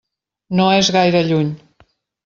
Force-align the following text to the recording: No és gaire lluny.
No 0.61 0.65
és 0.79 0.91
gaire 0.97 1.23
lluny. 1.29 1.55